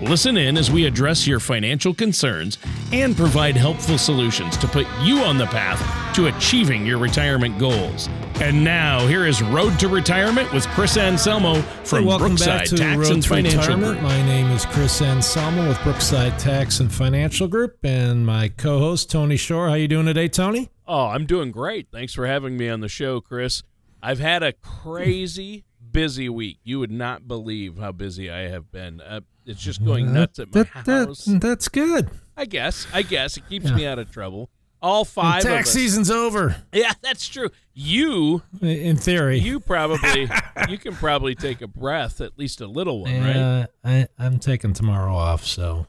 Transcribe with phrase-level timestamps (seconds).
[0.00, 2.56] Listen in as we address your financial concerns
[2.92, 8.08] and provide helpful solutions to put you on the path to achieving your retirement goals.
[8.40, 12.76] And now, here is Road to Retirement with Chris Anselmo from Welcome Brookside back to
[12.76, 13.92] Tax Road and to Financial Retirement.
[13.94, 14.02] Group.
[14.04, 19.36] My name is Chris Anselmo with Brookside Tax and Financial Group, and my co-host Tony
[19.36, 19.66] Shore.
[19.66, 20.70] How are you doing today, Tony?
[20.86, 21.88] Oh, I'm doing great.
[21.90, 23.64] Thanks for having me on the show, Chris.
[24.02, 26.58] I've had a crazy busy week.
[26.64, 29.00] You would not believe how busy I have been.
[29.00, 31.24] Uh, it's just going nuts at my That, that, house.
[31.24, 32.10] that's good.
[32.36, 32.86] I guess.
[32.92, 33.74] I guess it keeps Yeah.
[33.76, 34.50] me out of trouble.
[34.80, 37.48] All five of Tax season's over, Yeah, that's true.
[37.74, 39.40] You, in theory.
[39.40, 40.28] you probably,
[40.68, 43.36] you can probably take a breath, at least a little one, right?
[43.36, 45.88] Uh, I, I'm taking tomorrow off, so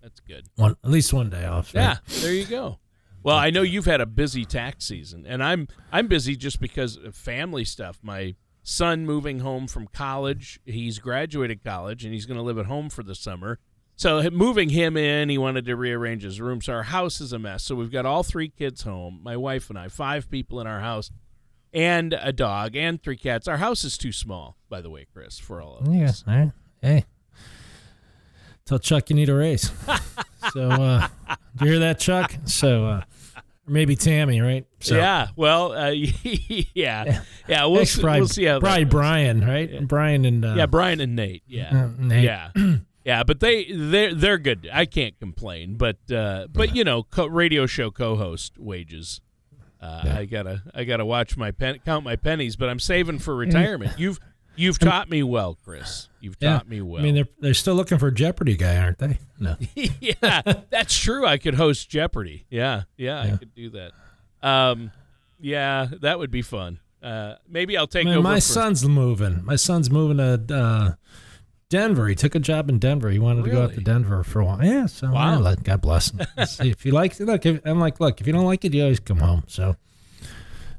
[0.00, 0.46] That's good.
[0.54, 1.74] one at least one day off.
[1.74, 1.82] right?
[1.82, 2.78] Yeah, there you go.
[3.22, 6.96] Well, I know you've had a busy tax season, and I'm I'm busy just because
[6.96, 7.98] of family stuff.
[8.02, 12.66] My son moving home from college, he's graduated college, and he's going to live at
[12.66, 13.58] home for the summer.
[13.96, 16.62] So moving him in, he wanted to rearrange his room.
[16.62, 17.62] So our house is a mess.
[17.64, 20.80] So we've got all three kids home, my wife and I, five people in our
[20.80, 21.10] house,
[21.74, 23.46] and a dog and three cats.
[23.46, 26.12] Our house is too small, by the way, Chris, for all of Yeah.
[26.26, 26.52] all right.
[26.80, 27.04] Hey.
[28.64, 29.70] Tell Chuck you need a raise.
[30.52, 31.08] so uh
[31.56, 32.34] do you hear that, Chuck?
[32.44, 33.02] So uh
[33.70, 34.66] maybe Tammy, right?
[34.80, 35.28] So Yeah.
[35.36, 35.90] Well, uh,
[36.74, 37.64] yeah, yeah.
[37.66, 38.84] We'll, see, probably, we'll see how probably.
[38.84, 39.86] Brian, right?
[39.86, 41.42] Brian and uh, Yeah, Brian and Nate.
[41.46, 42.24] Yeah, uh, Nate.
[42.24, 42.50] yeah,
[43.04, 43.22] yeah.
[43.22, 44.68] But they they're they're good.
[44.72, 45.76] I can't complain.
[45.76, 49.20] But uh, but you know, co- radio show co-host wages.
[49.80, 50.18] Uh, Yeah.
[50.18, 52.56] I gotta I gotta watch my pen count my pennies.
[52.56, 53.92] But I'm saving for retirement.
[53.98, 54.20] You've
[54.60, 56.08] you've taught me well, Chris.
[56.20, 56.52] You've Yeah.
[56.58, 57.00] taught me well.
[57.00, 59.18] I mean, they're they're still looking for a Jeopardy guy, aren't they?
[59.38, 59.56] No.
[59.74, 61.26] yeah, that's true.
[61.26, 62.46] I could host Jeopardy.
[62.50, 63.92] Yeah, yeah, I could do that.
[64.42, 64.92] Um,
[65.40, 66.80] yeah, that would be fun.
[67.02, 68.22] Uh, maybe I'll take Man, over.
[68.22, 69.42] my for- son's moving.
[69.44, 70.92] My son's moving to uh,
[71.70, 72.08] Denver.
[72.08, 73.08] He took a job in Denver.
[73.10, 74.62] He wanted to go out to Denver for a while.
[74.62, 75.40] Yeah, so Wow.
[75.42, 76.26] yeah, God bless him.
[76.46, 77.24] See if you like it.
[77.24, 79.44] Look, if, I'm like, look, if you don't like it, you always come home.
[79.46, 79.76] So,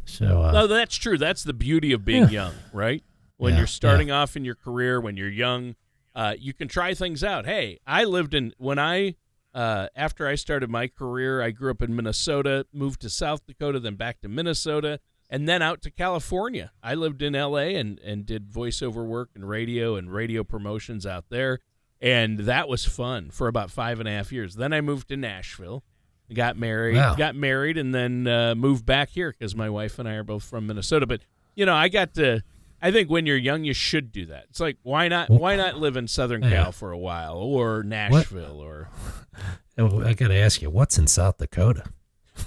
[0.05, 1.17] so uh, No, that's true.
[1.17, 2.29] That's the beauty of being Yeah.
[2.29, 3.03] young, right?
[3.41, 5.73] When Yeah, you're starting off in your career, when you're young,
[6.13, 7.47] uh, you can try things out.
[7.47, 9.15] Hey, I lived in when I
[9.55, 13.79] uh, after I started my career, I grew up in Minnesota, moved to South Dakota,
[13.79, 16.71] then back to Minnesota, and then out to California.
[16.83, 17.73] I lived in L.A.
[17.77, 21.61] and and did voiceover work and radio and radio promotions out there,
[21.99, 24.53] and that was fun for about five and a half years.
[24.53, 25.83] Then I moved to Nashville
[26.31, 27.15] got married, Wow.
[27.15, 30.43] got married, and then uh, moved back here because my wife and I are both
[30.43, 31.05] from Minnesota.
[31.07, 31.21] But
[31.55, 32.43] you know, I got to.
[32.81, 34.45] I think when you're young, you should do that.
[34.49, 35.29] It's like why not?
[35.29, 36.49] Why not live in Southern Yeah.
[36.49, 38.89] Cal for a while, or Nashville, or
[39.77, 41.83] oh, I got to ask you, what's in South Dakota?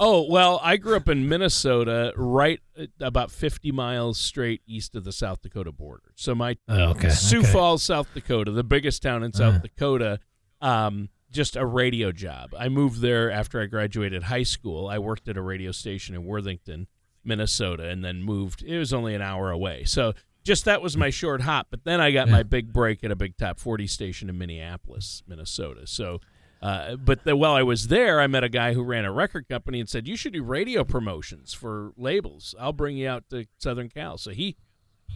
[0.01, 5.05] oh well, I grew up in Minnesota, right uh, about 50 miles straight east of
[5.05, 6.13] the South Dakota border.
[6.17, 7.11] So my Oh, okay.
[7.11, 7.53] Sioux okay.
[7.53, 9.59] Falls, South Dakota, the biggest town in South Uh.
[9.59, 10.21] Dakota.
[10.61, 12.55] Um, just a radio job.
[12.59, 14.89] I moved there after I graduated high school.
[14.89, 16.87] I worked at a radio station in Worthington,
[17.25, 18.63] Minnesota, and then moved.
[18.63, 19.85] It was only an hour away.
[19.85, 20.15] So
[20.45, 21.69] just that was my short hop.
[21.71, 22.33] But then I got Yeah.
[22.33, 25.87] my big break at a big top 40 station in Minneapolis, Minnesota.
[25.87, 26.21] So,
[26.61, 29.49] uh, but the, while I was there, I met a guy who ran a record
[29.49, 32.55] company and said, You should do radio promotions for labels.
[32.61, 34.19] I'll bring you out to Southern Cal.
[34.19, 34.57] So he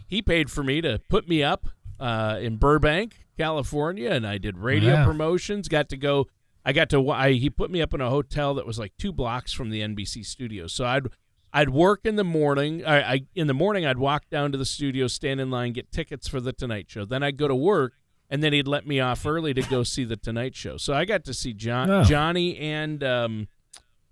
[0.07, 1.67] he paid for me to put me up
[1.99, 5.05] uh, in Burbank, California, and I did radio Wow.
[5.05, 5.67] promotions.
[5.67, 6.27] Got to go.
[6.65, 7.09] I got to.
[7.09, 9.81] I, he put me up in a hotel that was like two blocks from the
[9.81, 10.71] NBC studios.
[10.73, 11.07] So I'd
[11.53, 12.85] I'd work in the morning.
[12.85, 15.91] I, I in the morning I'd walk down to the studio, stand in line, get
[15.91, 17.05] tickets for the Tonight Show.
[17.05, 17.93] Then I'd go to work,
[18.29, 20.77] and then he'd let me off early to go see the Tonight Show.
[20.77, 22.03] So I got to see John, Oh.
[22.03, 23.47] Johnny, and um,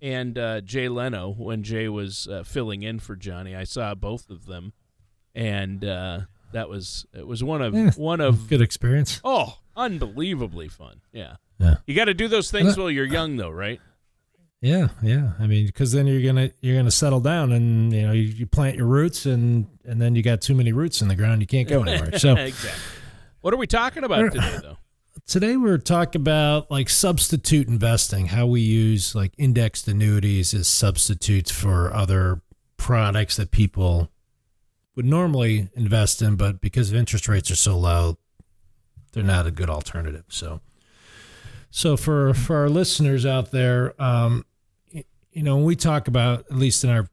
[0.01, 3.55] and uh, Jay Leno when Jay was uh, filling in for Johnny.
[3.55, 4.73] I saw both of them,
[5.35, 6.21] and uh,
[6.53, 7.91] that was it was one of Yeah.
[7.97, 9.21] one of Good experience.
[9.23, 11.01] oh unbelievably fun.
[11.13, 11.75] Yeah, Yeah.
[11.85, 13.79] you got to do those things while you're young, though, right?
[14.61, 15.33] Yeah, yeah.
[15.39, 18.47] I mean, because then you're gonna you're gonna settle down, and you know you, you
[18.47, 21.47] plant your roots, and and then you got too many roots in the ground, you
[21.47, 22.17] can't go anywhere.
[22.17, 22.81] So exactly.
[23.41, 24.77] What are we talking about today, though?
[25.27, 31.51] today we're talking about like substitute investing, how we use like indexed annuities as substitutes
[31.51, 32.41] for other
[32.77, 34.09] products that people
[34.95, 38.17] would normally invest in, but because of interest rates are so low,
[39.13, 40.23] they're not a good alternative.
[40.29, 40.61] So,
[41.69, 44.45] so for for our listeners out there, um,
[45.37, 47.07] you know, when we talk about at least in our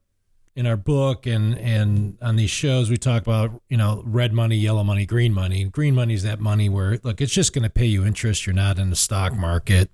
[0.57, 4.57] in our book and and on these shows we talk about you know red money
[4.57, 5.65] yellow money green money.
[5.65, 8.47] Green money is that money where look it's just going to pay you interest.
[8.47, 9.91] You're not in the stock market.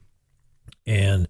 [0.86, 1.28] And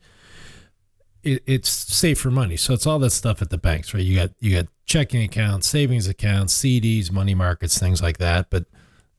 [1.23, 2.59] it, it's safer money.
[2.59, 4.05] So it's all that stuff at the banks right?
[4.05, 8.51] You got you got checking accounts savings accounts cds money markets things like that.
[8.51, 8.67] But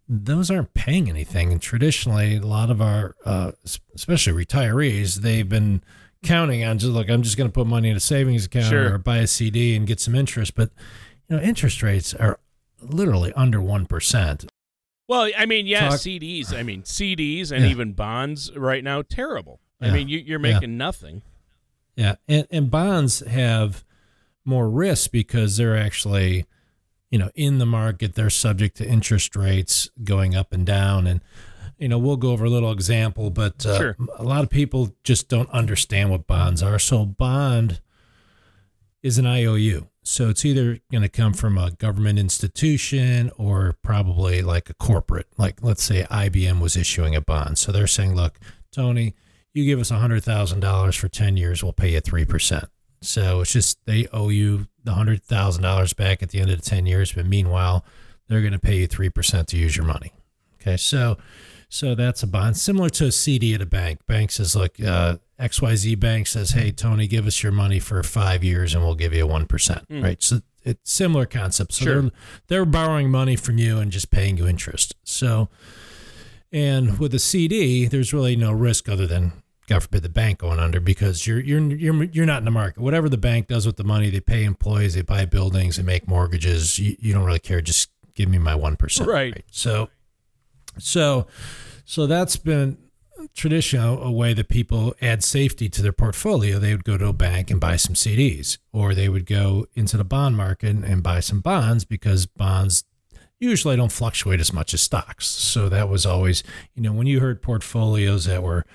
[0.08, 1.52] those aren't paying anything.
[1.52, 3.54] And traditionally a lot of our uh,
[3.96, 5.82] especially retirees they've been
[6.24, 8.94] counting on just look, I'm just going to put money in a savings account Sure.
[8.94, 10.56] or buy a CD and get some interest.
[10.56, 10.70] But
[11.30, 12.40] you know, interest rates are
[12.82, 14.46] literally under one percent.
[15.08, 16.54] Well, I mean, yeah, Talk- CDs.
[16.54, 17.72] I mean, CDs and Yeah.
[17.72, 19.60] even bonds right now terrible.
[19.82, 20.54] I mean, you, you're Yeah.
[20.54, 21.22] making nothing.
[21.96, 23.84] Yeah, and and bonds have
[24.46, 26.46] more risk because they're actually,
[27.10, 28.14] you know, in the market.
[28.16, 31.22] They're subject to interest rates going up and down, and
[31.82, 33.96] you know, we'll go over a little example, but uh, Sure.
[34.18, 36.80] a lot of people just don't understand what bonds are.
[36.80, 37.82] So, bond
[39.04, 39.88] is an IOU.
[40.04, 45.28] So it's either going to come from a government institution or probably like a corporate,
[45.38, 47.58] like let's say IBM was issuing a bond.
[47.60, 48.40] So they're saying, look,
[48.72, 49.16] Tony,
[49.54, 52.68] you give us $100,000 for 10 years, we'll pay you 3%.
[53.02, 56.86] So it's just they owe you the $100,000 back at the end of the 10
[56.86, 57.12] years.
[57.14, 57.86] But meanwhile,
[58.28, 60.14] they're going to pay you 3% to use your money.
[60.62, 60.78] Okay.
[60.78, 61.18] So,
[61.74, 64.06] so that's a bond similar to a CD at a bank.
[64.06, 68.44] Bank says, look, uh, XYZ Bank says, hey, Tony, give us your money for five
[68.44, 70.04] years and we'll give you a 1%.
[70.04, 70.22] Right.
[70.22, 71.72] So it's similar concept.
[71.72, 72.02] So Sure.
[72.02, 72.12] they're,
[72.48, 74.96] they're borrowing money from you and just paying you interest.
[75.06, 75.48] So,
[76.52, 79.32] and with a CD, there's really no risk other than
[79.68, 82.82] God forbid the bank going under because you're you're you're you're not in the market.
[82.82, 86.10] Whatever the bank does with the money, they pay employees, they buy buildings, they make
[86.10, 86.78] mortgages.
[86.78, 87.62] You, you don't really care.
[87.62, 89.10] Just give me my one percent.
[89.10, 89.46] Right.
[89.50, 89.90] So,
[90.78, 91.28] so,
[91.86, 92.78] so that's been
[93.36, 96.60] traditional a way that people add safety to their portfolio.
[96.60, 99.98] They would go to a bank and buy some CDs, or they would go into
[99.98, 102.84] the bond market and buy some bonds because bonds
[103.40, 105.26] usually don't fluctuate as much as stocks.
[105.28, 106.44] So that was always,
[106.76, 108.66] you know, when you heard portfolios that were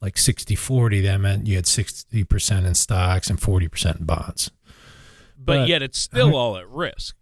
[0.00, 4.50] like 60 40, that meant you had 60% in stocks and 40% in bonds.
[5.38, 7.14] But, But- yet it's still all at risk.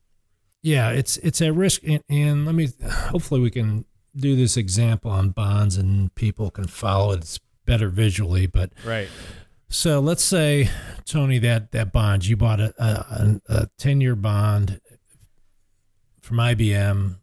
[0.66, 2.70] Yeah, it's it's at risk, and, and let me.
[2.90, 3.84] Hopefully, we can
[4.16, 7.18] do this example on bonds, and people can follow it.
[7.18, 9.08] It's better visually, but Right.
[9.68, 10.68] so let's say
[11.04, 14.80] Tony that that bond you bought a a, a ten year bond
[16.20, 17.18] from IBM,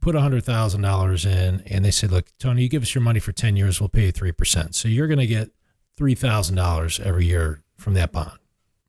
[0.00, 3.02] put a hundred thousand dollars in, and they said, look, Tony, you give us your
[3.02, 4.76] money for ten years, we'll pay you three percent.
[4.76, 5.50] So you're going to get
[5.96, 8.38] three thousand dollars every year from that bond,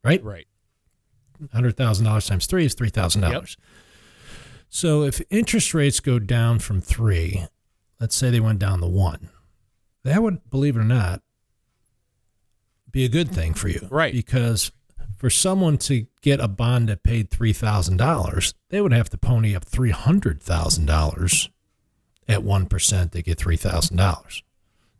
[0.03, 0.23] right?
[0.23, 0.45] Right.
[1.53, 3.57] hundred thousand dollars times three is three thousand dollars.
[4.69, 7.45] So if interest rates go down from three,
[7.99, 9.29] let's say they went down to one,
[10.03, 11.21] that would, believe it or not,
[12.91, 14.13] be a good thing for you, Right.
[14.13, 14.71] Because
[15.17, 19.17] for someone to get a bond that paid three thousand dollars, they would have to
[19.17, 21.49] pony up three hundred thousand dollars
[22.27, 24.41] at one percent to get three thousand dollars.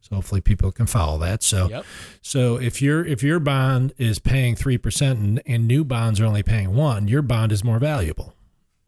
[0.01, 1.41] So hopefully people can follow that.
[1.41, 1.85] So Yep.
[2.21, 6.25] so if your if your bond is paying three percent and, and new bonds are
[6.25, 8.33] only paying one, your bond is more valuable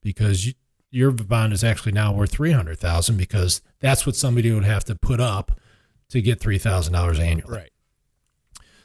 [0.03, 0.53] because you,
[0.91, 4.83] your bond is actually now worth three hundred thousand because that's what somebody would have
[4.85, 5.59] to put up
[6.09, 7.57] to get three thousand dollars annually.
[7.57, 7.71] Right.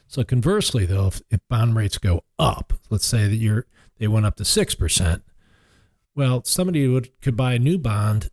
[0.07, 3.65] So conversely, though, if, if bond rates go up, let's say that you're
[3.97, 5.23] they went up to six percent,
[6.15, 8.29] well, somebody would could buy a new bond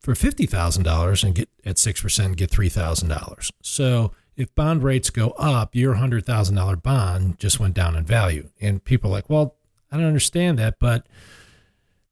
[0.00, 3.50] for fifty thousand dollars and get at six percent and get three thousand dollars.
[3.62, 8.04] So if bond rates go up, your hundred thousand dollar bond just went down in
[8.04, 9.56] value, and people are like, well,
[9.90, 11.06] I don't understand that, but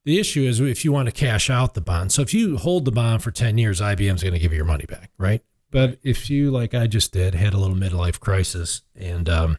[0.07, 2.13] the issue is if you want to cash out the bond.
[2.13, 4.65] So if you hold the bond for 10 years, IBM's going to give you your
[4.65, 5.43] money back, right?
[5.69, 9.57] But if you, like I just did, had a little midlife crisis and, um,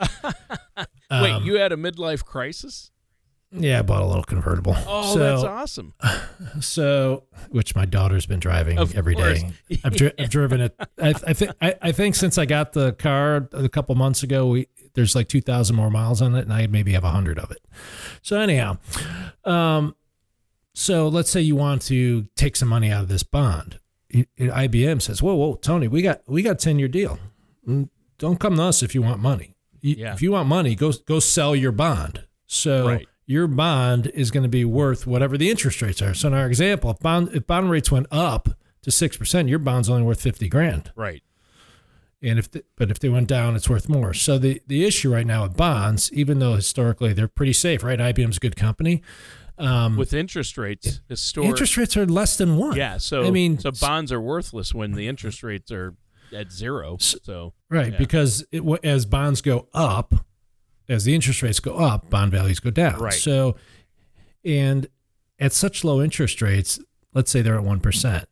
[0.00, 2.90] Wait, um, you had a midlife crisis?
[3.52, 4.74] yeah, I bought a little convertible.
[4.84, 5.94] Oh, so, that's awesome.
[6.60, 9.42] So, which my daughter's been driving Of every course.
[9.42, 9.80] day.
[9.84, 10.74] I've, dri- I've driven it.
[11.00, 11.52] I, I think.
[11.60, 14.68] I, I think since I got the car a couple months ago, we
[14.98, 17.50] there's like two thousand more miles on it, and I maybe have a hundred of
[17.52, 17.64] it.
[18.20, 18.78] So anyhow,
[19.44, 19.94] um,
[20.74, 23.78] so let's say you want to take some money out of this bond.
[24.12, 27.18] IBM says, "Whoa, whoa, Tony, we got we got a ten year deal.
[27.66, 27.88] Mm,
[28.18, 29.54] Don't come to us if you want money.
[29.80, 30.12] Yeah.
[30.14, 32.24] If you want money, go go sell your bond.
[32.46, 33.06] So Right.
[33.26, 36.14] your bond is going to be worth whatever the interest rates are.
[36.14, 38.48] So in our example, if bond if bond rates went up
[38.82, 40.90] to six percent, your bond's only worth fifty grand.
[40.96, 41.22] Right.
[42.20, 44.12] And if the, but if they went down, it's worth more.
[44.12, 47.98] So the the issue right now with bonds, even though historically they're pretty safe, right?
[47.98, 49.02] IBM's a good company.
[49.56, 51.48] Um, With interest rates, historic.
[51.48, 52.76] interest rates are less than one.
[52.76, 52.98] yeah.
[52.98, 55.94] So I mean, so bonds are worthless when the interest rates are
[56.32, 56.96] at zero.
[56.98, 57.98] So right yeah.
[57.98, 60.14] because it, as bonds go up,
[60.88, 63.00] as the interest rates go up, bond values go down.
[63.00, 63.12] Right.
[63.12, 63.56] So,
[64.44, 64.86] and
[65.38, 66.78] at such low interest rates,
[67.14, 68.28] let's say they're at one percent.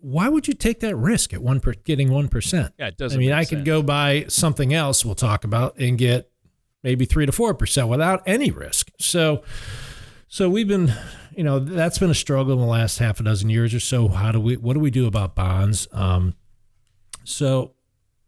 [0.00, 2.72] Why would you take that risk at one per, getting one percent?
[2.78, 3.18] yeah, it doesn't.
[3.18, 6.30] I mean, I could go buy something else we'll talk about and get
[6.82, 8.90] maybe three to four percent without any risk.
[8.98, 9.42] So,
[10.28, 10.92] so we've been,
[11.36, 14.08] you know, that's been a struggle in the last half a dozen years or so.
[14.08, 15.86] How do we, what do we do about bonds?
[15.92, 16.34] Um,
[17.24, 17.74] so,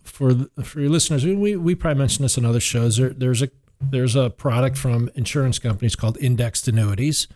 [0.02, 2.98] for for your listeners, we we probably mentioned this in other shows.
[2.98, 3.48] There, there's a
[3.80, 7.28] there's a product from insurance companies called indexed annuities.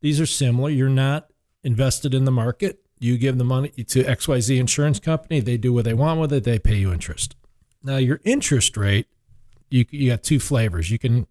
[0.00, 0.70] These are similar.
[0.70, 1.30] You're not
[1.62, 2.80] invested in the market.
[3.00, 5.40] You give the money to XYZ insurance company.
[5.40, 6.44] They do what they want with it.
[6.44, 7.36] They pay you interest.
[7.82, 9.06] Now, your interest rate,
[9.70, 10.90] you, you got two flavors.
[10.90, 11.26] You can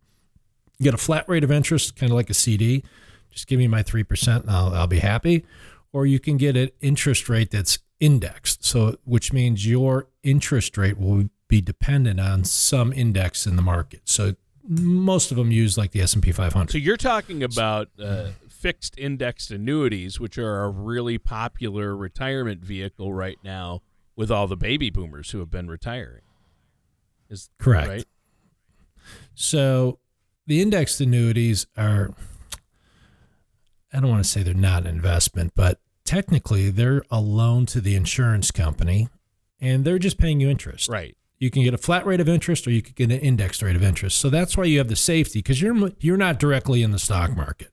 [0.82, 2.84] get a flat rate of interest, kind of like a CD.
[3.32, 5.46] Just give me my 3% and I'll, I'll be happy.
[5.92, 8.64] Or you can get an interest rate that's indexed.
[8.64, 14.02] So, which means your interest rate will be dependent on some index in the market.
[14.06, 14.36] So,
[14.70, 16.72] most of them use like the S&P 500.
[16.72, 23.14] So you're talking about uh, fixed indexed annuities, which are a really popular retirement vehicle
[23.14, 23.82] right now
[24.16, 26.24] with all the baby boomers who have been retiring.
[27.30, 27.88] Is Correct.
[27.88, 28.06] Right.
[29.36, 30.00] So
[30.48, 32.14] the indexed annuities are,
[33.94, 37.82] I don't want to say they're not an investment, but technically they're a loan to
[37.82, 39.10] the insurance company
[39.62, 40.90] and they're just paying you interest.
[40.90, 41.16] Right.
[41.38, 43.76] You can get a flat rate of interest or you could get an indexed rate
[43.76, 44.18] of interest.
[44.18, 47.36] So that's why you have the safety because you're you're not directly in the stock
[47.36, 47.72] market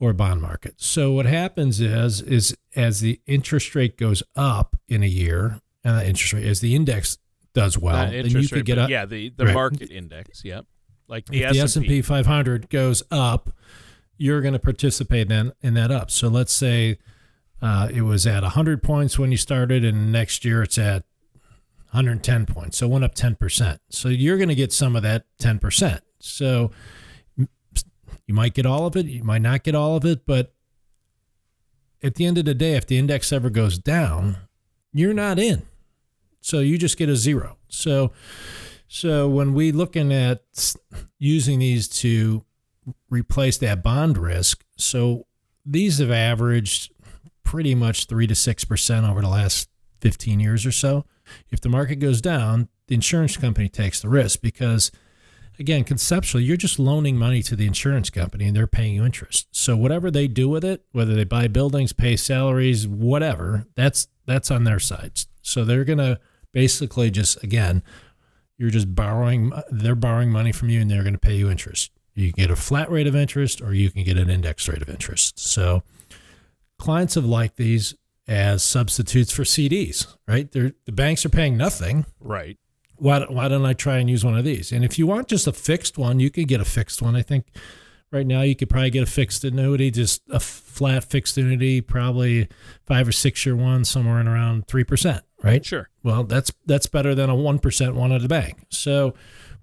[0.00, 0.74] or bond market.
[0.78, 5.98] So what happens is is as the interest rate goes up in a year, and
[5.98, 7.18] the interest rate as the index
[7.54, 8.90] does well, then you could get up.
[8.90, 9.54] yeah, the, the Right.
[9.54, 10.44] market index.
[10.44, 10.66] Yep.
[11.06, 11.96] Like the if the S and S&P.
[12.00, 13.50] P 500 goes up,
[14.18, 16.10] you're going to participate then in that up.
[16.10, 16.98] So let's say
[17.62, 21.04] uh, it was at 100 points when you started, and next year it's at
[21.90, 22.78] 110 points.
[22.78, 23.78] So it went up 10%.
[23.90, 26.00] So you're going to get some of that 10%.
[26.18, 26.70] So
[28.26, 30.54] you might get all of it, you might not get all of it, but
[32.02, 34.36] at the end of the day, if the index ever goes down,
[34.92, 35.62] you're not in.
[36.40, 37.56] So you just get a zero.
[37.68, 38.12] So
[38.86, 40.42] so when we looking at
[41.18, 42.44] using these to
[43.08, 45.26] replace that bond risk, so
[45.64, 46.92] these have averaged
[47.42, 49.68] pretty much three to six percent over the last
[50.00, 51.06] fifteen years or so.
[51.50, 54.92] If the market goes down, the insurance company takes the risk because
[55.58, 59.48] again, conceptually, you're just loaning money to the insurance company and they're paying you interest.
[59.52, 64.50] So whatever they do with it, whether they buy buildings, pay salaries, whatever, that's that's
[64.50, 65.20] on their side.
[65.42, 66.18] So they're gonna
[66.52, 67.82] basically just again,
[68.56, 69.52] you're just borrowing.
[69.70, 71.90] They're borrowing money from you and they're going to pay you interest.
[72.14, 74.82] You can get a flat rate of interest or you can get an index rate
[74.82, 75.38] of interest.
[75.38, 75.82] So
[76.78, 77.94] clients have liked these
[78.26, 80.50] as substitutes for CDs, right?
[80.50, 82.56] They're, the banks are paying nothing Right.
[83.04, 84.72] Why, why don't I try and use one of these?
[84.72, 87.14] And if you want just a fixed one, you could get a fixed one.
[87.14, 87.48] I think
[88.10, 92.48] right now you could probably get a fixed annuity, just a flat fixed annuity, probably
[92.86, 95.62] five or six year one, somewhere in around 3%, right?
[95.62, 95.90] Sure.
[96.02, 98.64] Well, that's that's better than a 1% one at a bank.
[98.70, 99.12] So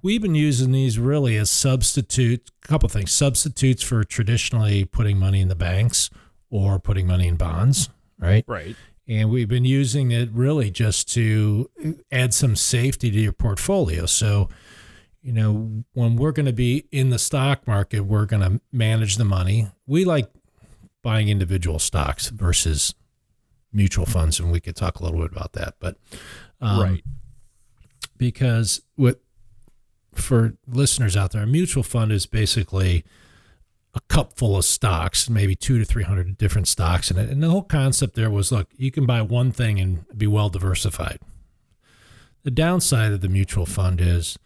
[0.03, 5.41] we've been using these really as substitute, a couple things, substitutes for traditionally putting money
[5.41, 6.11] in the banks
[6.51, 8.45] or putting money in bonds, right?
[8.47, 8.75] Right.
[9.07, 11.69] And we've been using it really just to
[12.11, 14.05] add some safety to your portfolio.
[14.05, 14.49] So,
[15.21, 19.17] you know, when we're going to be in the stock market, we're going to manage
[19.17, 19.67] the money.
[19.85, 20.29] We like
[21.01, 22.93] buying individual stocks versus
[23.73, 25.75] mutual funds, and we could talk a little bit about that.
[25.79, 25.97] But
[26.59, 27.03] um, right.
[28.17, 29.21] because what
[30.13, 33.03] for listeners out there, a mutual fund is basically
[33.93, 37.29] a cup full of stocks, maybe two to three hundred different stocks in it.
[37.29, 40.49] And the whole concept there was, look, you can buy one thing and be well
[40.49, 41.19] diversified.
[42.43, 44.39] The downside of the mutual fund is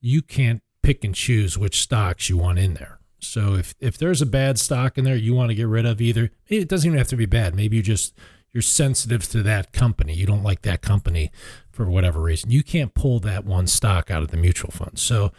[0.00, 3.00] you can't pick and choose which stocks you want in there.
[3.18, 6.00] So if if there's a bad stock in there you want to get rid of
[6.00, 7.54] either it doesn't even have to be bad.
[7.54, 8.14] Maybe you just
[8.52, 10.14] you're sensitive to that company.
[10.14, 11.32] You don't like that company
[11.72, 12.50] for whatever reason.
[12.50, 14.98] You can't pull that one stock out of the mutual fund.
[14.98, 15.32] So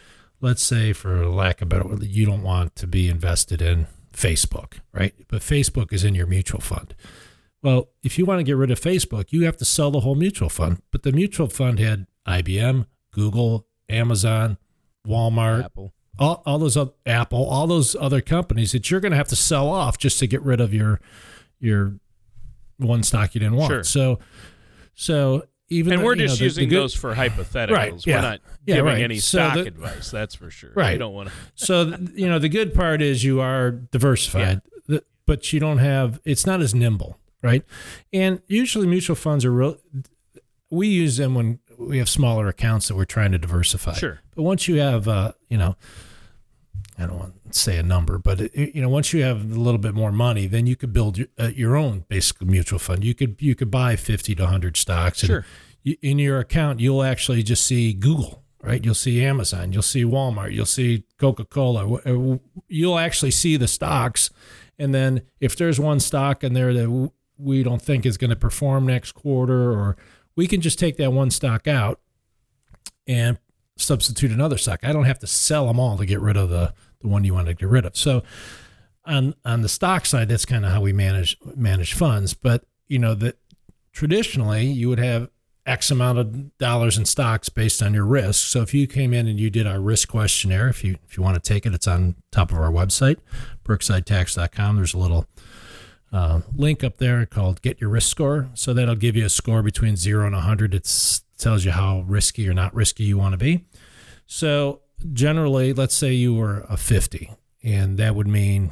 [0.45, 4.75] let's say for lack of better word, you don't want to be invested in Facebook,
[4.93, 5.13] right?
[5.27, 6.93] But Facebook is in your mutual fund.
[7.63, 10.13] Well, if you want to get rid of Facebook, you have to sell the whole
[10.13, 10.83] mutual fund.
[10.91, 14.59] But the mutual fund had IBM, Google, Amazon,
[15.07, 15.93] Walmart, Apple.
[16.19, 19.35] all, all those oth- Apple, all those other companies that you're going to have to
[19.35, 21.01] sell off just to get rid of your
[21.59, 21.95] your
[22.77, 23.71] one stock you didn't want.
[23.71, 23.83] Sure.
[23.83, 24.19] So
[24.93, 27.71] so even And though, we're you know, just the- the using good- those for hypotheticals.
[27.71, 28.15] Right, yeah.
[28.17, 29.01] We're not Yeah, giving right.
[29.01, 30.11] any So stock the- advice.
[30.11, 30.71] That's for sure.
[30.75, 30.93] Right.
[30.93, 31.35] We don't want to.
[31.55, 36.19] so you know the good part is you are diversified, The- but you don't have
[36.25, 37.63] it's not as nimble, right?
[38.13, 39.77] And usually mutual funds are real.
[40.69, 43.93] we use them when we have smaller accounts that we're trying to diversify.
[43.93, 44.19] Sure.
[44.35, 45.75] But once you have, uh, you know,
[46.97, 49.59] I don't want to say a number, but it, you know, once you have a
[49.59, 53.03] little bit more money, then you could build your, uh, your own basic mutual fund.
[53.03, 55.21] You could you could buy fifty to hundred stocks.
[55.23, 55.45] And Sure.
[55.83, 58.83] you, in your account, you'll actually just see Google, right?
[58.83, 62.01] You'll see Amazon, you'll see Walmart, you'll see Coca Cola.
[62.69, 64.29] You'll actually see the stocks,
[64.79, 68.29] and then if there's one stock in there that w- we don't think is going
[68.29, 69.97] to perform next quarter, or
[70.37, 71.99] we can just take that one stock out
[73.07, 73.37] and
[73.77, 74.79] substitute another stock.
[74.83, 77.33] I don't have to sell them all to get rid of the the one you
[77.33, 77.95] want to get rid of.
[77.95, 78.23] So
[79.05, 82.33] on on the stock side, that's kind of how we manage manage funds.
[82.33, 83.37] But you know that
[83.91, 85.29] traditionally you would have
[85.65, 88.47] X amount of dollars in stocks based on your risk.
[88.47, 91.23] So if you came in and you did our risk questionnaire, if you if you
[91.23, 93.17] want to take it, it's on top of our website,
[93.63, 94.75] brooksidetax.com.
[94.75, 95.25] There's a little
[96.13, 98.49] uh, link up there called Get Your Risk Score.
[98.53, 100.73] So that'll give you a score between zero and 100.
[100.73, 100.85] It
[101.37, 103.65] tells you how risky or not risky you want to be.
[104.25, 104.81] So
[105.13, 107.31] generally, let's say you were a 50,
[107.63, 108.71] and that would mean,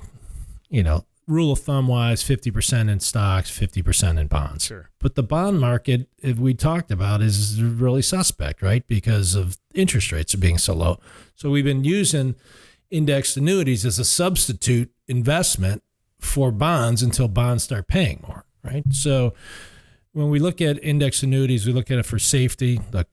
[0.70, 4.66] you know, rule of thumb wise, 50% in stocks, 50% in bonds.
[4.66, 4.90] Sure.
[5.00, 8.86] But the bond market, if we talked about, is really suspect, right?
[8.88, 11.00] Because of interest rates are being so low.
[11.36, 12.36] So we've been using
[12.92, 15.82] indexed annuities as a substitute investment
[16.20, 18.84] for bonds until bonds start paying more, right?
[18.92, 19.34] So
[20.14, 22.80] when we look at index annuities, we look at it for safety.
[22.92, 23.08] Like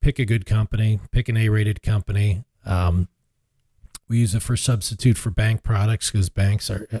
[0.00, 2.44] pick a good company, pick an A-rated company.
[2.64, 3.08] Um,
[4.08, 6.98] we use it for substitute for bank products because banks are uh,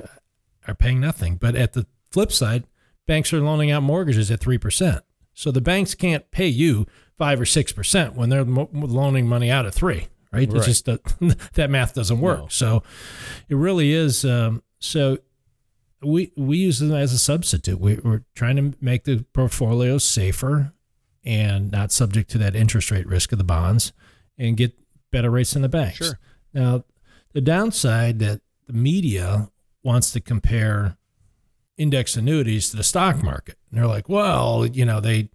[0.66, 1.36] are paying nothing.
[1.36, 2.64] But at the flip side,
[3.06, 5.04] banks are loaning out mortgages at three percent.
[5.34, 6.86] So the banks can't pay you
[7.18, 10.08] five or six percent when they're mo- loaning money out at three.
[10.32, 10.48] Right?
[10.48, 10.56] Right.
[10.56, 11.00] It's just that
[11.54, 12.40] that math doesn't work.
[12.40, 12.48] No.
[12.48, 12.82] So
[13.48, 14.24] it really is.
[14.24, 15.18] Um, so
[16.04, 17.80] we we use them as a substitute.
[17.80, 20.72] We, we're trying to make the portfolio safer
[21.24, 23.92] and not subject to that interest rate risk of the bonds,
[24.38, 24.78] and get
[25.10, 25.96] better rates in the banks.
[25.96, 26.18] Sure.
[26.52, 26.84] Now,
[27.32, 29.50] the downside that the media
[29.82, 30.96] wants to compare
[31.76, 35.30] index annuities to the stock market, and they're like, well, you know, they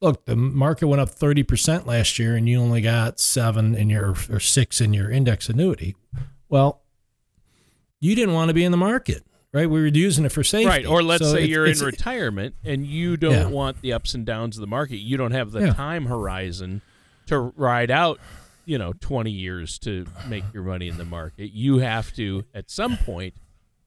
[0.00, 4.14] look the market went up 30% last year and you only got seven in your
[4.30, 5.96] or six in your index annuity
[6.48, 6.82] well
[8.00, 10.66] you didn't want to be in the market right we were using it for safety
[10.66, 10.86] Right.
[10.86, 13.46] Or let's So say it's- you're in retirement and you don't Yeah.
[13.48, 14.96] want the ups and downs of the market.
[14.98, 15.72] You don't have the Yeah.
[15.72, 16.82] time horizon
[17.26, 18.20] to ride out,
[18.64, 21.52] you know, 20 years to make your money in the market.
[21.52, 23.34] You have to, at some point,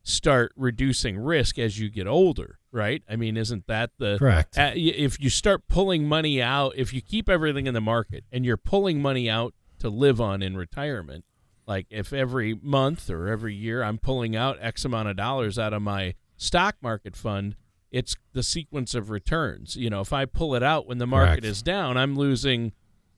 [0.03, 3.03] start reducing risk as you get older, right?
[3.07, 7.01] I mean, isn't that the correct uh, if you start pulling money out, if you
[7.01, 11.23] keep everything in the market and you're pulling money out to live on in retirement,
[11.67, 15.73] like if every month or every year I'm pulling out X amount of dollars out
[15.73, 17.55] of my stock market fund,
[17.91, 19.75] it's the sequence of returns.
[19.75, 21.45] You know, if I pull it out when the market Correct.
[21.45, 22.73] is down, I'm losing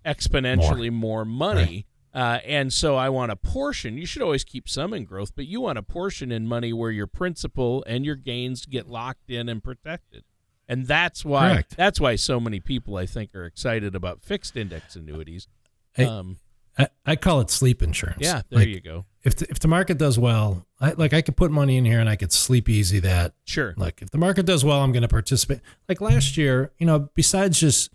[0.05, 1.85] exponentially more, money.
[2.13, 3.97] Uh, and so I want a portion.
[3.97, 6.91] You should always keep some in growth, but you want a portion in money where
[6.91, 10.23] your principal and your gains get locked in and protected.
[10.67, 11.75] And that's why Correct.
[11.75, 15.47] that's why so many people I think are excited about fixed index annuities.
[15.93, 16.37] Hey, um,
[16.77, 18.17] I, I call it sleep insurance.
[18.21, 19.05] Yeah, there Like, you go.
[19.23, 21.99] if the, if the market does well I, like i could put money in here
[21.99, 23.73] and i could sleep easy that Sure.
[23.77, 25.59] like if the market does well i'm going to participate.
[25.87, 27.91] Like last year you know besides just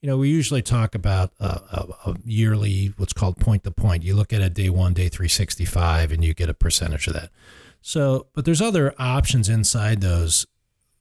[0.00, 1.58] you know we usually talk about uh,
[2.04, 4.02] a, a yearly what's called point to point.
[4.02, 7.30] You look at a day one day 365 and you get a percentage of that.
[7.82, 10.46] So but there's other options inside those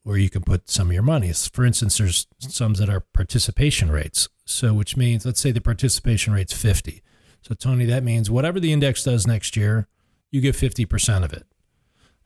[0.04, 1.32] where you can put some of your money.
[1.34, 4.28] For instance there's some that are participation rates.
[4.46, 7.02] So which means let's say the participation rate's 50
[7.42, 9.88] so tony that means whatever the index does next year
[10.32, 11.46] you get 50% of it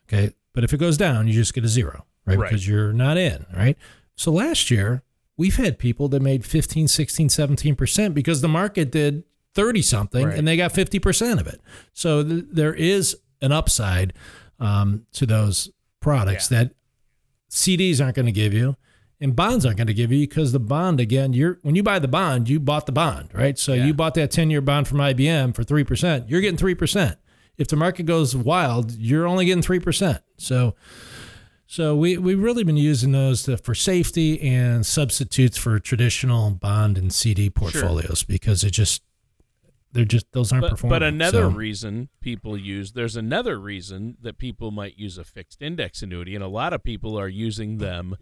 [0.08, 0.34] Okay.
[0.54, 2.38] But if it goes down, you just get a zero, right?
[2.38, 2.48] Right.
[2.50, 3.76] Because you're not in, right?
[4.16, 5.02] So last year,
[5.36, 9.24] we've had people that made 15, 16, 17% because the market did
[9.56, 10.38] 30 something Right.
[10.38, 11.60] and they got 50% of it.
[11.94, 14.14] So th- there is an upside
[14.60, 16.76] um, to those products that
[17.50, 18.76] CDs aren't going to give you
[19.22, 22.00] and bonds aren't going to give you because the bond again you're when you buy
[22.00, 23.58] the bond you bought the bond right?
[23.58, 23.86] So Yeah.
[23.86, 27.16] you bought that 10 year bond from IBM for 3% you're getting 3%
[27.58, 30.76] if the market goes wild you're only getting 3% so
[31.68, 36.98] so we we've really been using those to, for safety and substitutes for traditional bond
[36.98, 39.02] and CD portfolios because it just
[39.94, 44.18] they're just those aren't But, performing but another So- reason people use there's another reason
[44.22, 47.78] that people might use a fixed index annuity, and a lot of people are using
[47.78, 48.16] them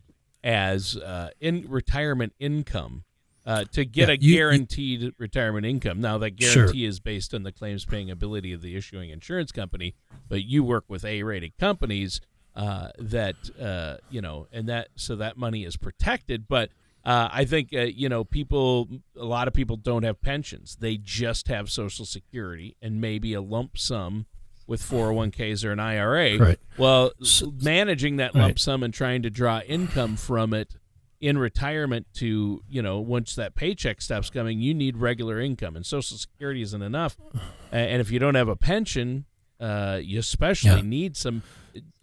[0.43, 3.03] as uh, in retirement income
[3.45, 5.99] uh, to get Yeah, a you- you- guaranteed retirement income.
[6.01, 6.63] Now that Sure.
[6.63, 9.95] guarantee is based on the claims paying ability of the issuing insurance company,
[10.29, 12.21] but you work with A-rated companies
[12.55, 16.69] uh, that uh, you know, and that so that money is protected, but
[17.05, 18.87] Uh, I think uh, you know people.
[19.17, 23.41] A lot of people don't have pensions; they just have Social Security and maybe a
[23.41, 24.25] lump sum
[24.67, 26.37] with 401ks or an IRA.
[26.37, 26.59] Right.
[26.77, 27.11] Well,
[27.61, 28.59] managing that lump Right.
[28.59, 30.75] sum and trying to draw income from it
[31.19, 35.85] in retirement to you know once that paycheck stops coming, you need regular income, and
[35.85, 37.17] Social Security isn't enough.
[37.71, 39.25] And if you don't have a pension,
[39.59, 40.81] uh, you especially Yeah.
[40.81, 41.43] need some.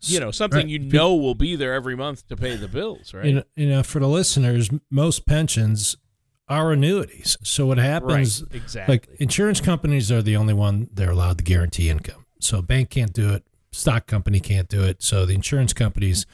[0.03, 0.69] You know something Right.
[0.69, 3.27] you know will be there every month to pay the bills, right?
[3.27, 5.97] You know, you know, for the listeners, most pensions
[6.49, 7.37] are annuities.
[7.45, 8.43] So what happens?
[8.43, 8.95] right, exactly.
[8.95, 12.20] Like insurance companies are the only one they're allowed to guarantee income.
[12.43, 15.03] So a bank can't do it, stock company can't do it.
[15.03, 16.27] So the insurance companies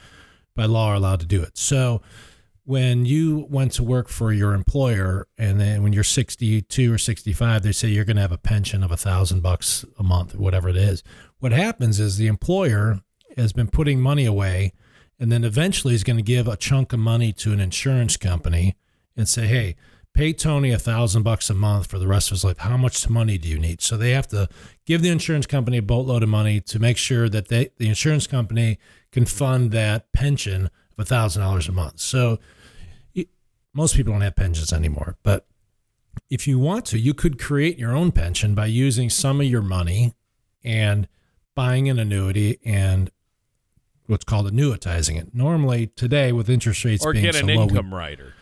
[0.55, 1.57] by law are allowed to do it.
[1.57, 2.01] So
[2.67, 7.63] when you went to work for your employer and then when you're 62 or 65
[7.63, 10.67] they say you're going to have a pension of a thousand bucks a month whatever
[10.67, 11.01] it is
[11.39, 12.99] what happens is the employer
[13.37, 14.73] has been putting money away
[15.17, 18.75] and then eventually is going to give a chunk of money to an insurance company
[19.15, 19.77] and say hey
[20.13, 23.09] pay tony a thousand bucks a month for the rest of his life how much
[23.09, 24.45] money do you need so they have to
[24.87, 28.25] give the insurance company a boatload of money to make sure that they the insurance
[28.25, 28.79] company
[29.11, 32.39] can fund that pension of a thousand dollars a month so
[33.73, 35.45] most people don't have pensions anymore, but
[36.31, 39.61] if you want to, you could create your own pension by using some of your
[39.61, 40.15] money
[40.63, 41.07] and
[41.53, 43.11] buying an annuity and
[44.07, 45.35] what's called annuitizing it.
[45.35, 48.33] Normally, today with interest rates or being get so an low, we- income rider.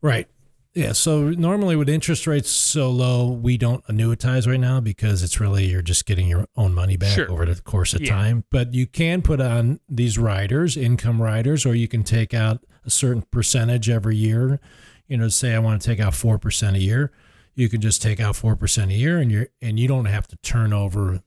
[0.00, 0.28] right?
[0.74, 0.92] Yeah.
[0.92, 5.66] So normally with interest rates so low, we don't annuitize right now because it's really
[5.66, 7.30] you're just getting your own money back Sure.
[7.30, 8.10] over the course of Yeah.
[8.14, 8.44] time.
[8.50, 12.90] But you can put on these riders, income riders, or you can take out a
[12.90, 14.60] certain percentage every year.
[15.08, 17.10] You know, say I want to take out four percent a year.
[17.56, 20.28] You can just take out four percent a year, and you're and you don't have
[20.28, 21.20] to turn over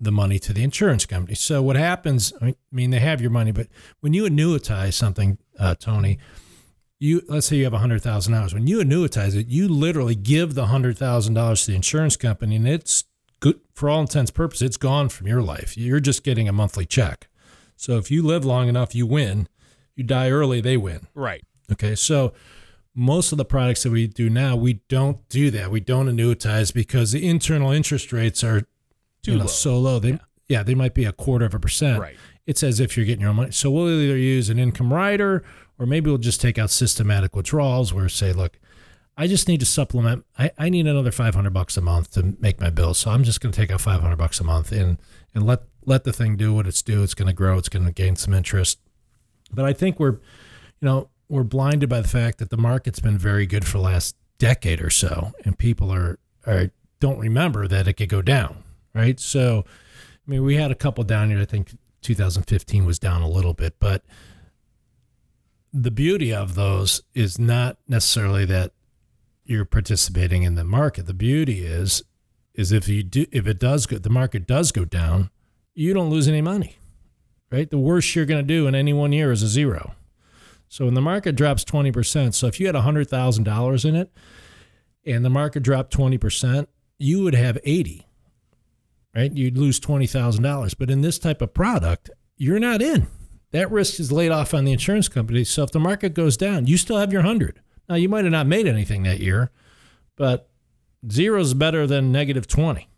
[0.00, 1.34] the money to the insurance company.
[1.34, 2.32] So what happens?
[2.40, 3.68] I mean, they have your money, but
[4.00, 6.18] when you annuitize something, uh, Tony,
[6.98, 8.54] you let's say you have a hundred thousand dollars.
[8.54, 12.56] When you annuitize it, you literally give the hundred thousand dollars to the insurance company,
[12.56, 13.04] and it's
[13.40, 14.62] good for all intents and purposes.
[14.62, 15.76] It's gone from your life.
[15.76, 17.28] You're just getting a monthly check.
[17.76, 19.48] So if you live long enough, you win.
[19.94, 21.06] You die early, they win.
[21.14, 21.44] Right.
[21.72, 22.32] Okay, so
[22.94, 25.70] most of the products that we do now, we don't do that.
[25.70, 28.62] We don't annuitize because the internal interest rates are
[29.22, 29.48] Too you know, low.
[29.48, 29.98] so low.
[29.98, 30.62] They yeah.
[30.62, 32.00] they might be a quarter of a percent.
[32.00, 32.16] Right.
[32.46, 33.50] It's as if you're getting your own money.
[33.50, 35.44] So we'll either use an income rider
[35.78, 38.58] or maybe we'll just take out systematic withdrawals where say, look,
[39.16, 40.24] I just need to supplement.
[40.38, 42.98] I, I need another 500 bucks a month to make my bills.
[42.98, 44.98] So I'm just going to take out 500 bucks a month and,
[45.34, 47.02] and let, let the thing do what it's do.
[47.02, 47.58] It's going to grow.
[47.58, 48.78] It's going to gain some interest.
[49.52, 50.12] But I think we're,
[50.80, 53.84] you know, we're blinded by the fact that the market's been very good for the
[53.84, 58.62] last decade or so, and people are, are don't remember that it could go down,
[58.94, 59.18] right?
[59.18, 61.40] So, I mean, we had a couple down here.
[61.40, 64.04] I think 2015 was down a little bit, but
[65.72, 68.72] the beauty of those is not necessarily that
[69.44, 71.06] you're participating in the market.
[71.06, 72.04] The beauty is,
[72.54, 75.30] is if you do, if it does go, the market does go down,
[75.74, 76.78] you don't lose any money,
[77.50, 77.68] right?
[77.68, 79.94] The worst you're going to do in any one year is a zero.
[80.68, 84.12] So when the market drops 20%, so if you had $100,000 in it
[85.04, 88.05] and the market dropped 20%, you would have 80,
[89.16, 89.34] right?
[89.34, 90.74] You'd lose $20,000.
[90.78, 93.06] But in this type of product, you're not in.
[93.52, 95.44] That risk is laid off on the insurance company.
[95.44, 97.60] So if the market goes down, you still have your 100.
[97.88, 99.50] Now, you might have not made anything that year,
[100.16, 100.50] but
[101.10, 102.88] zero is better than negative 20.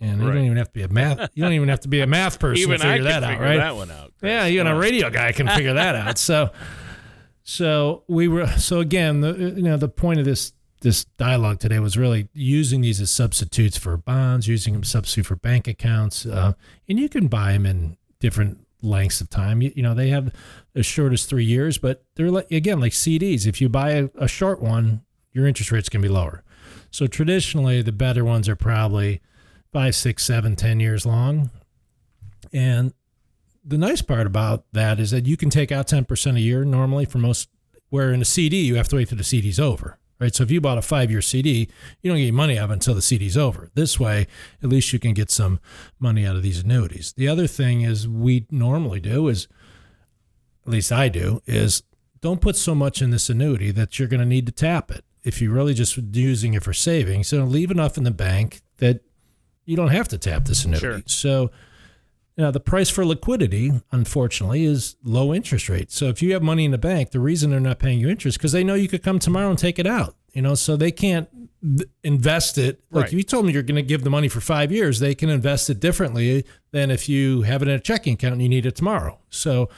[0.00, 1.30] And you don't even have to be a math.
[1.34, 3.56] You don't even have to be a math person Even to figure that out, right?
[3.56, 4.12] that one out.
[4.20, 4.30] Chris.
[4.30, 6.18] Yeah, even a radio guy can figure that out.
[6.18, 6.50] So,
[7.42, 8.46] so we were.
[8.46, 12.80] So again, the you know the point of this this dialogue today was really using
[12.80, 16.52] these as substitutes for bonds, using them substitute for bank accounts, uh,
[16.88, 19.60] and you can buy them in different lengths of time.
[19.62, 20.32] You, you know they have
[20.74, 23.46] as short as three years, but they're like again like CDs.
[23.46, 26.42] If you buy a, a short one, your interest rates can be lower.
[26.90, 29.20] So traditionally, the better ones are probably
[29.72, 31.50] five, six, seven, ten years long,
[32.52, 32.92] and
[33.64, 37.04] the nice part about that is that you can take out 10% a year normally
[37.04, 37.50] for most
[37.90, 39.98] where in a CD you have to wait till the CD's over.
[40.20, 40.34] Right.
[40.34, 41.68] So if you bought a five year CD,
[42.02, 43.70] you don't get money out of it until the CD's over.
[43.74, 44.26] This way,
[44.62, 45.60] at least you can get some
[46.00, 47.12] money out of these annuities.
[47.12, 49.46] The other thing is we normally do is
[50.66, 51.82] at least I do, is
[52.20, 55.04] don't put so much in this annuity that you're going to need to tap it.
[55.22, 59.00] If you're really just using it for savings, so leave enough in the bank that
[59.64, 60.86] you don't have to tap this annuity.
[60.86, 61.02] Sure.
[61.06, 61.50] So
[62.44, 65.94] know, the price for liquidity, unfortunately, is low interest rates.
[65.96, 68.38] So if you have money in the bank, the reason they're not paying you interest
[68.38, 70.14] because they know you could come tomorrow and take it out.
[70.34, 71.28] You know, so they can't
[72.04, 72.80] invest it.
[72.90, 73.12] Like Right.
[73.12, 75.28] if you told me you're going to give the money for five years, they can
[75.28, 78.66] invest it differently than if you have it in a checking account and you need
[78.66, 79.18] it tomorrow.
[79.30, 79.68] So,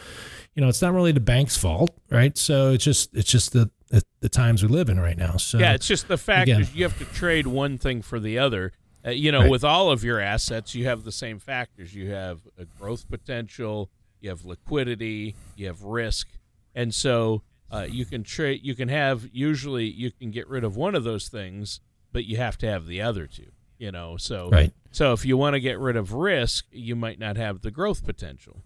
[0.55, 2.37] you know, it's not really the bank's fault, right?
[2.37, 5.37] So it's just it's just the the, the times we live in right now.
[5.37, 8.21] So Yeah, it's just the fact again- that you have to trade one thing for
[8.21, 8.73] the other.
[9.05, 9.51] Uh, you know, Right.
[9.51, 11.95] with all of your assets, you have the same factors.
[11.95, 16.29] You have a growth potential, you have liquidity, you have risk,
[16.75, 18.61] and so uh, you can trade.
[18.63, 21.81] You can have usually you can get rid of one of those things,
[22.13, 23.53] but you have to have the other two.
[23.79, 24.73] You know, so Right.
[24.91, 28.05] So if you want to get rid of risk, you might not have the growth
[28.05, 28.63] potential,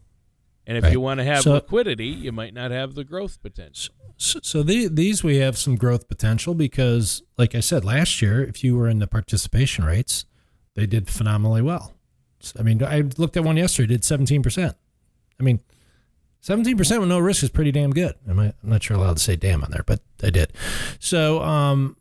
[0.66, 0.92] and if Right.
[0.92, 3.94] you want to have So- liquidity, you might not have the growth potential.
[4.16, 8.62] So, the, these we have some growth potential because, like I said, last year, if
[8.62, 10.24] you were in the participation rates,
[10.74, 11.94] they did phenomenally well.
[12.58, 14.74] I mean, I looked at one yesterday, did 17%.
[15.40, 15.60] I mean,
[16.42, 18.14] 17% with no risk is pretty damn good.
[18.28, 20.52] I, I'm not sure allowed to say damn on there, but I did.
[21.00, 21.96] So, um,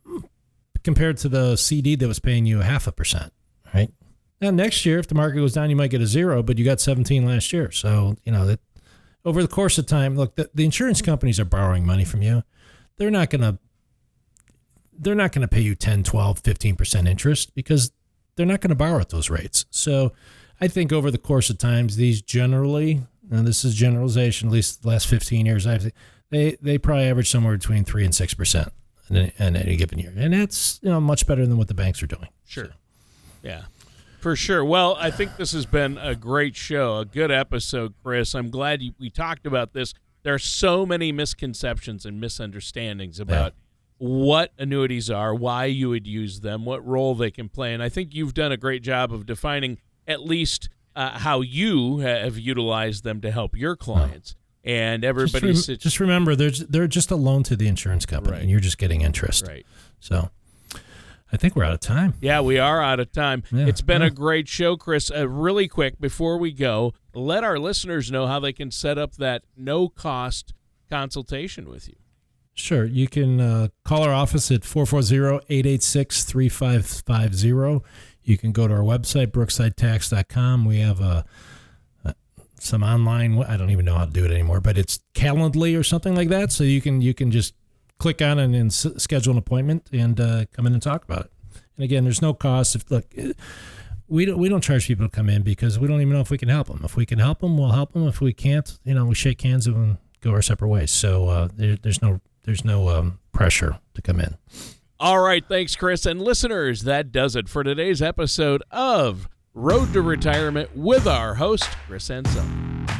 [0.84, 3.32] compared to the CD that was paying you a half a percent,
[3.73, 3.89] right?
[4.41, 6.65] Now, next year, if the market goes down, you might get a zero, but you
[6.65, 7.71] got 17 last year.
[7.71, 8.60] So, you know, that
[9.26, 12.44] over the course of time, look, the, the insurance companies are borrowing money from you.
[12.98, 13.58] They're not going to
[14.98, 17.92] they're not going to pay you 10, 12, 15% interest because
[18.36, 19.66] they're not going to borrow at those rates.
[19.72, 20.14] So,
[20.62, 24.84] I think over the course of times these generally, and this is generalization, at least
[24.84, 25.92] the last 15 years I've
[26.30, 28.70] they they probably average somewhere between 3 and 6%
[29.10, 30.14] in, any- in any given year.
[30.16, 32.28] And that's, you know, much better than what the banks are doing.
[32.48, 32.70] Sure.
[33.42, 33.64] Yeah.
[34.24, 34.64] For sure.
[34.64, 38.34] Well, I think this has been a great show, a good episode, Chris.
[38.34, 39.94] I'm glad you, we talked about this.
[40.24, 43.54] There are so many misconceptions and misunderstandings about
[43.98, 47.74] what annuities are, why you would use them, what role they can play.
[47.74, 51.98] And I think you've done a great job of defining at least uh, how you
[51.98, 54.36] have utilized them to help your clients.
[54.64, 58.32] And Just, everybody's rem- just remember, they're, they're just a loan to the insurance company,
[58.36, 58.42] Right.
[58.44, 59.46] and you're just getting interest.
[59.48, 59.66] right.
[60.00, 60.30] So
[61.34, 62.13] I think we're out of time.
[62.22, 63.41] Yeah, we are out of time.
[63.52, 63.65] Yeah.
[63.65, 64.08] It's been Yeah.
[64.10, 65.10] a great show, Chris.
[65.10, 69.15] Uh, really quick, before we go, let our listeners know how they can set up
[69.15, 70.54] that no cost
[70.91, 71.96] consultation with you.
[72.54, 72.86] Sure.
[72.86, 77.84] You can uh, call our office at 440 886 3550.
[78.24, 80.65] You can go to our website, brooksidetax.com.
[80.65, 81.26] We have a,
[82.06, 82.13] uh
[82.60, 85.84] some online, I don't even know how to do it anymore, but it's Calendly or
[85.84, 86.52] something like that.
[86.52, 87.54] So you can you can just
[88.00, 91.32] click on it and schedule an appointment and uh, come in and talk about it.
[91.78, 92.76] And again, there's no cost.
[92.76, 93.34] If look, eh,
[94.08, 96.30] we don't we don't charge people to come in because we don't even know if
[96.30, 96.82] we can help them.
[96.84, 98.08] If we can help them, we'll help them.
[98.08, 100.92] If we can't, you know, we shake hands and go our separate ways.
[100.92, 104.36] So uh, there, there's no there's no um, pressure to come in.
[105.00, 106.06] All right, thanks, Chris.
[106.06, 111.70] And listeners, that does it for today's episode of Road to Retirement with our host,
[111.88, 112.73] Chris Anselmo.